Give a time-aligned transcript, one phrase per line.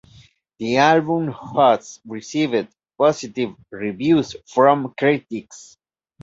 [0.57, 5.77] The album has received positive reviews from critics.